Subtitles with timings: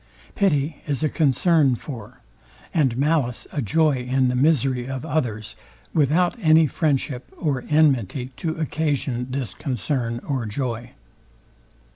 [0.33, 2.21] Pity is a concern for,
[2.73, 5.55] and malice a joy in the misery of others,
[5.93, 10.93] without any friendship or enmity to occasion this concern or joy.